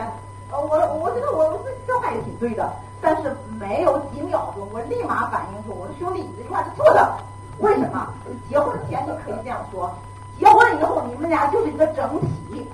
[0.51, 7.17] 呃，我我觉得我我自己这话也挺对的，但是没有几秒钟，我立马反应说：“我说兄弟，你这句话是错的。
[7.57, 8.13] 为什么？
[8.47, 9.91] 结婚前你可以这样说，
[10.37, 12.69] 结婚以后你们俩就是一个整体，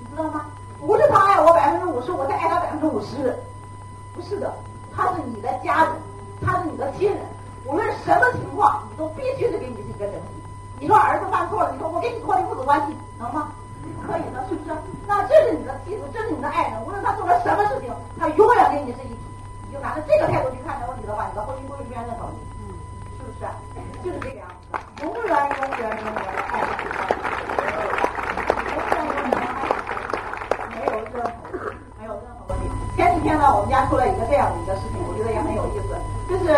[0.00, 0.46] 你知道吗？”
[0.86, 3.38] 不是他爱我百分之五十我再爱他百分之五十。
[4.14, 4.52] 不是的
[4.94, 5.92] 他是你的家人
[6.44, 7.22] 他是你的亲人。
[7.64, 10.42] 无论什么情况你都必须得给你是一个整体
[10.80, 13.52] 你说儿子犯错了你说我跟你脱离父子关系能吗？
[14.06, 14.76] 可以的是不是？
[15.06, 19.18] 那这是你的妻子这是你的爱人无论他做了什么事情他永远跟你是一体。
[19.68, 22.36] 你就拿着这个态度去看待问题的话你的婚姻不会永远的倒闭
[23.16, 23.46] 是不是？
[24.04, 24.54] 就是这个样子。
[24.72, 25.30] 的永远永
[25.78, 27.11] 远永远的爱
[33.22, 35.94] 今天呢我们家出了一个这样的一个事情我觉得也很有意思。
[36.26, 36.50] 就是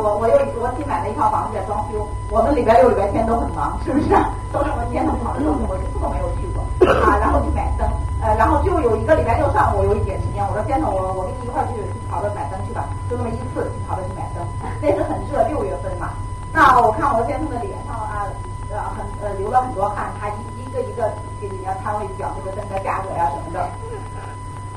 [0.00, 4.08] 我我又我新买了一套房子在装修我们礼拜六礼拜天都很忙是不是？
[4.48, 6.64] 都是我们天跑着时我一次都没有去过。
[7.04, 7.84] 啊然后去买灯
[8.24, 14.40] 呃然后就有一个礼拜六上午我有一点时间我说先生我我跟你一块儿去去跑着买灯去吧就那么一次跑着去买灯。
[14.80, 16.16] 那是很热六月份嘛。
[16.48, 17.44] 那我看我先生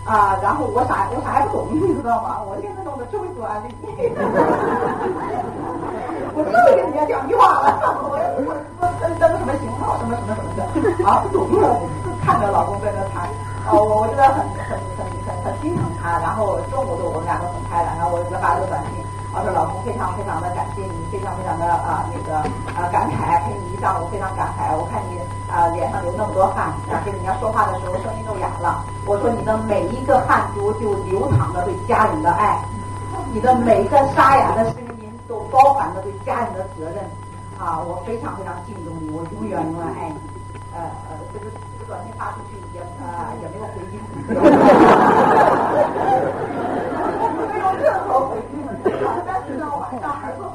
[0.09, 2.41] 啊，然后我啥我啥也不懂，你知道吗？
[2.49, 3.69] 我现在弄得这么不安定，
[6.33, 7.77] 我就跟人家讲句话了，
[8.09, 8.49] 我我
[8.81, 10.65] 我登登什么型号，什么什么什么的，
[11.05, 11.77] 啊，不懂了，
[12.25, 13.29] 看着老公在那谈，
[13.69, 19.05] 啊，我我觉得很很很很很心疼他，然后中午的我们两个很开朗，然后我就发了个短信。
[19.29, 22.41] 我说老公非常非常的感谢你，非常非常的啊那个
[22.73, 24.73] 啊感慨，陪你一上午非常感慨。
[24.73, 25.18] 我看你
[25.49, 28.83] 啊脸上流那么多汗然后跟人家说话的时候声音都哑了。
[29.05, 32.59] 我说你的每一个汗珠就流淌着对家人的爱
[33.33, 37.03] 你的每一个沙哑的声音都包含着对家人的责任。
[37.59, 40.15] 啊我非常非常敬重你我永远永远爱你。
[40.73, 43.05] 呃呃这个这个短信发出去也呃
[43.41, 43.99] 也没有回音。
[47.49, 48.55] 没有任何回应
[49.25, 50.45] 但是呢晚上还会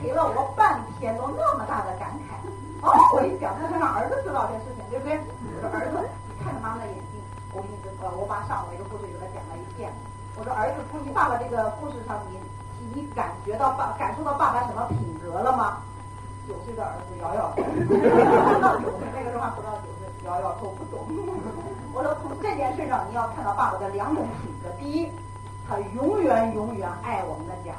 [0.00, 2.38] 陪了我半天都那么大的感慨。
[2.80, 5.98] 哦我一想那他让儿子知道这事情对不对我说儿子
[6.30, 7.18] 你看着妈妈的眼睛
[7.52, 9.90] 我给你呃我把上午那个故事给他讲了一遍。
[10.38, 12.38] 我说儿子从你爸爸这个故事上你
[12.94, 15.82] 你感觉到爸感受到爸爸什么品格了吗？
[16.46, 21.04] 九岁的儿子瑶瑶不到九岁那个时候还不到九岁瑶瑶说我不懂
[21.92, 25.10] 我说从这件事上你要看到爸爸的两种品格第一
[25.68, 27.74] 他永远永远爱我们的家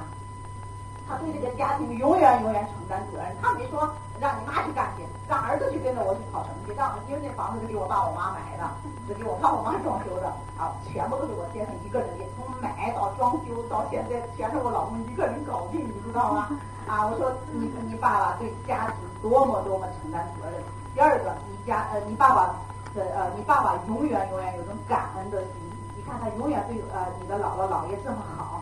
[1.09, 3.35] 他对这个家庭永远永远承担责任。
[3.41, 3.89] 他没说
[4.19, 8.63] 让你妈去干去，让儿子去跟着我去跑城去，让因为那房子是给我爸我妈买的，
[9.07, 16.47] 是给我爸我妈装修的啊，全部都是我先生一个人，从买到装修到现在，全是我老公一个人搞定，你知道吗？
[16.85, 20.61] 啊，我说你你爸爸对家庭多么多么承担责任。
[20.93, 22.53] 第二个，你家呃你爸爸
[22.93, 25.53] 的呃你爸爸永远永远有种感恩的心，
[25.95, 28.61] 你看他永远对呃你的姥姥姥爷这么好，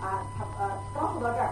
[0.00, 1.50] 啊他呃刚说到这儿。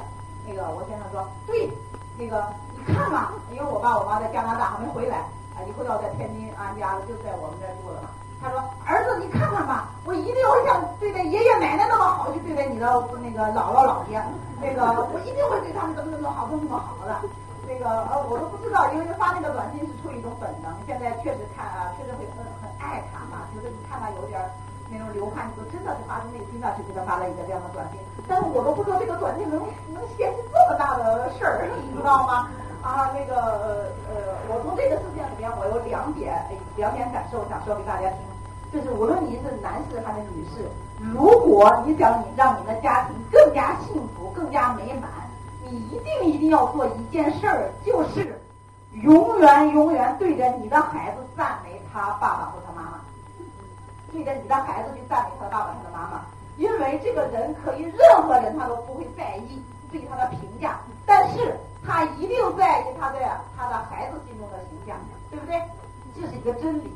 [0.49, 1.69] 那个我先生说对
[2.17, 2.41] 那个
[2.73, 5.19] 你看嘛因为我爸我妈在加拿大还没回来
[5.53, 8.09] 啊以后要在天津安家了就在我们这儿住了嘛。
[8.41, 12.87] 他说儿子你看看吧我一定会像对待爷爷奶奶那么好去对待你的
[13.21, 14.17] 那个姥姥姥爷。
[14.57, 17.13] 那个我一定会对他们怎么怎么好怎么怎么好的。
[17.69, 24.49] 那个呃我都不知道因为他发那个短信是出于一种本能现在确实看啊确实会很很爱他嘛觉得你看他有点儿
[24.91, 28.01] 那种流汗，你都真的是发自内心的去给他发了一个这样的短信。
[28.27, 29.59] 但是我都不知道这个短信能
[29.93, 32.49] 能掀起这么大的事儿，你知道吗？”
[32.81, 36.41] 啊，那个呃，我从这个事件里面，我有两点
[36.77, 38.19] 两点感受想说给大家听，
[38.73, 40.71] 就是无论你是男士还是女士，
[41.13, 45.11] 如果你想你让你的家庭更加幸福、更加美满，
[45.69, 48.41] 你一定一定要做一件事儿，就是
[49.03, 52.68] 永远永远对着你的孩子赞美他爸爸或他
[54.13, 56.25] 对着你的孩子去赞美他的爸爸、他的妈妈，
[56.57, 61.57] 因为这个人可以任何人他都不会在意对他的评价，但是。
[61.87, 63.21] 他一定在意他在
[63.57, 64.99] 他的孩子心中的形象，
[65.31, 65.63] 对不对？
[66.15, 66.93] 这是一个真理，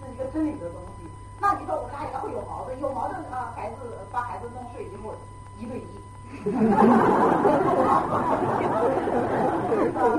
[0.00, 1.06] 这是一个真理的东西。
[1.40, 3.54] 那你说我们俩也会有矛盾，有矛盾啊？
[3.56, 3.76] 孩子
[4.12, 5.14] 把孩子弄睡以后，
[5.58, 5.86] 一对一，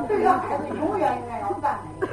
[0.07, 2.07] 对 着孩子永远永远要赞美，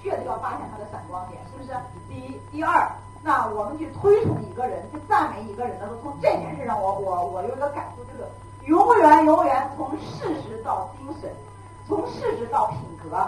[0.00, 1.72] 确实要发现他的闪光点，是不是？
[2.06, 2.86] 第一，第二，
[3.22, 8.28] 那我们去推崇一个人，去赞美一个人的时候，从这件事上，我我我有一个感触，就是。
[8.66, 11.34] 永远永远从事实到精神，
[11.88, 13.26] 从事实到品格，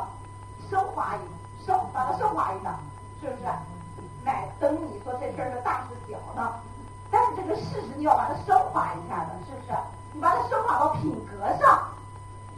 [0.71, 2.79] 升华一升把它升华一档，
[3.19, 3.43] 是不是？
[4.23, 6.53] 乃等你说这事儿的大是小呢，
[7.11, 9.73] 但是这个事实你要把它升华一下的，是不是？
[10.13, 11.83] 你把它升华到品格上，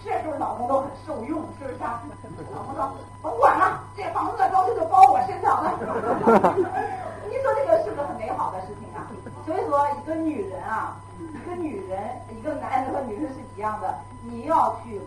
[0.05, 1.79] 这时候老公都很受用，是不是？
[2.53, 2.91] 老公说
[3.23, 5.79] 甭管了，这房子的装修就包我身上了。
[7.31, 9.07] 你说这个是不是很美好的事情啊？
[9.47, 10.97] 所以说一个女人啊。
[11.17, 12.01] 一个女人，
[12.37, 15.01] 一个男人和女人是一样的，你要去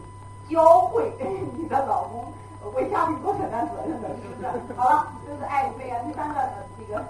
[0.49, 1.11] 教会
[1.57, 2.31] 你的老公
[2.73, 4.79] 为家庭多承担责任的，是不是？
[4.79, 5.97] 好了，这是爱对呀。
[6.07, 6.39] 第三个，
[6.77, 7.03] 这个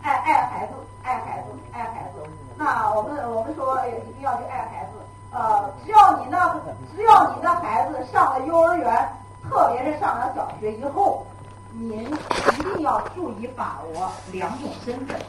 [0.00, 0.72] 爱爱孩子，
[1.02, 2.22] 爱孩子，爱孩子。
[2.56, 4.92] 那我们我们说一定要去爱孩子。
[5.30, 6.58] 呃，只要你那，
[6.96, 9.06] 只要你的孩子上了幼儿园，
[9.42, 11.26] 特别是上了小学以后。
[11.76, 15.20] 您一定要注意把握两种身份，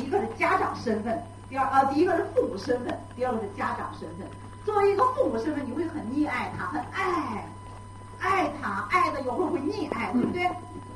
[0.00, 4.26] 一个是家长身份，第二啊，第一个是父母身份，第二个是家长身份。
[4.64, 7.44] 作为一个父母身份，你会很溺爱他，很爱，
[8.18, 10.50] 爱他，爱的有时候会溺爱，对不对？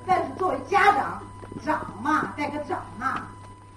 [0.05, 1.23] 但是作为家长，
[1.65, 3.23] 长嘛，带个长嘛，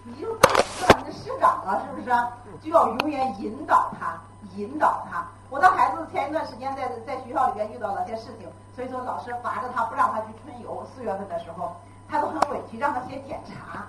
[0.03, 2.15] 你就当我们的师长了，是不是？
[2.61, 4.19] 就要永远引导他，
[4.55, 5.25] 引导他。
[5.49, 10.85] 我的孩子前一段时间在在学校里边遇到了些事情，所以说老师罚着他不让他去春游。
[10.95, 11.75] 四月份的时候，
[12.07, 13.85] 他都很委屈，让他写检查，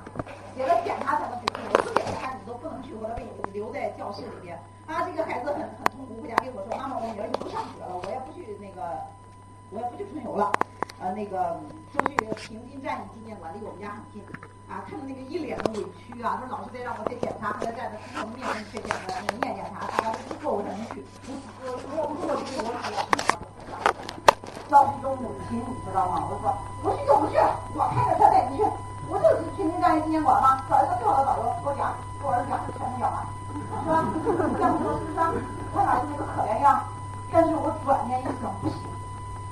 [0.56, 4.58] 写了检查才能去春游，不检查你都不能去，我被你留在教室里边。
[4.90, 8.98] 他，这个孩子很很痛苦，回家跟我说：“妈妈，我女儿就不上学了，我也不去那个，
[9.70, 10.50] 我也不去春游了。”
[10.98, 11.56] 呃，那个
[11.94, 12.18] 就去
[12.50, 14.18] 平津战役纪念馆，离我们家很近。
[14.66, 21.06] 啊，看到那个一脸的委屈啊，说老师在让我再检查，还在站在师生面前去检那个面检查，大家都不够我才能去。
[21.30, 22.74] 我我我我去，我说，
[24.74, 26.26] 要一种母亲，你知道吗？
[26.26, 26.50] 我说，
[26.82, 27.38] 不去就不去，
[27.78, 28.66] 我开着车带你去。
[29.08, 30.62] 我就是平津战役纪念馆吗？
[30.68, 34.04] 找一个最好的导游，给我讲，给我儿子讲，全能讲完，是吧？
[34.56, 35.44] 这样说是不是？
[35.74, 36.82] 他哪是那个可怜样？
[37.32, 38.78] 但是我转念一想，不行，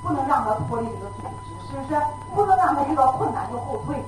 [0.03, 1.95] 不能让他脱离这个组织，是不是？
[2.35, 4.03] 不能让他遇到困难就后退。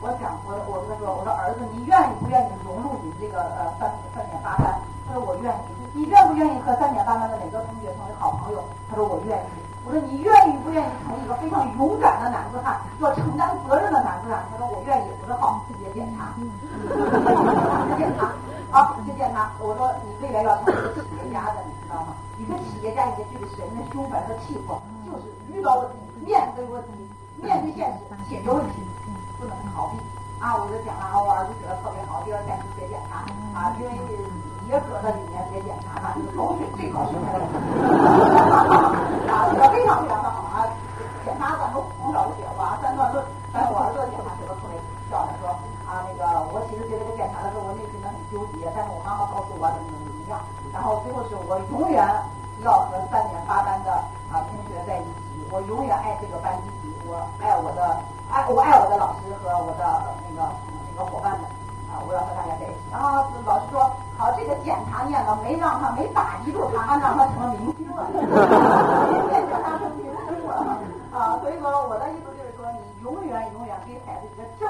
[0.00, 4.76] 我想，我我跟他说，我说儿子，你愿意不愿意融入你这个呃三三点八班？
[5.08, 5.58] 他说我愿意。
[5.94, 8.62] 你愿不愿意和三点八班的哪个同学成为好朋友？
[8.88, 9.42] 他说我愿意。
[9.84, 14.44] 我说你愿意不愿意成为一个非常勇敢的男子汉，要承担责任的男子汉？
[14.52, 15.08] 他说我愿意。
[15.22, 16.44] 我说好，直接检查，直
[17.88, 18.30] 接检查，
[18.70, 19.52] 好，直接检查。
[19.60, 22.14] 我说你未来要成为一个企业家的，你知道吗？
[22.38, 24.80] 一个企业家应该具备什么胸怀和气魄？
[25.06, 27.08] 就是遇到问题，面对问题，
[27.40, 27.98] 面对现实，
[28.28, 28.82] 解决问题。
[29.38, 30.02] 不能逃避
[30.42, 30.58] 啊！
[30.58, 33.22] 我就讲了啊，我儿子学的特别好，第二天去写检查
[33.54, 33.94] 啊，因为
[34.66, 37.38] 也搁在里面写检查呢，高水最高水平的
[39.30, 40.66] 啊，写的非常非常的好啊！
[41.24, 43.22] 检查咱们从小就写吧，三段论，
[48.30, 50.40] 纠结，但是我妈妈告诉我怎么怎么怎么样，
[50.72, 52.04] 然后最后是我永远
[52.62, 53.92] 要和三年八班的
[54.30, 56.52] 啊同学在一起，我永远爱这个班
[56.82, 57.98] 级，我爱我的。
[58.28, 59.80] 爱我爱我的老师和我的
[60.28, 60.44] 那个
[60.92, 61.48] 那个伙伴们
[61.88, 62.92] 啊，我要和大家在一起。
[62.92, 68.04] 然后老师说，好，这个检查念了，没让他没打击住他，还让他成了明星了，
[69.32, 70.76] 变成他成明星了
[71.08, 71.40] 啊。
[71.40, 74.67] 所以说，我的意思就是说，你永远永远给孩子一个正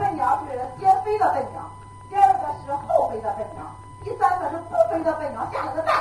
[0.00, 1.60] 笨鸟是先飞的笨鸟，
[2.08, 3.62] 第二个是后飞的笨鸟，
[4.02, 5.94] 第三个是不飞的笨鸟，下了个蛋，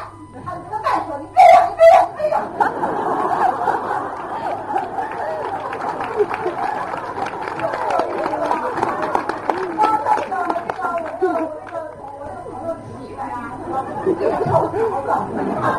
[0.45, 2.36] 他这个蛋说你飞呀，你飞呀，你飞呀。
[2.58, 2.78] 哈哈
[15.60, 15.79] 哈哈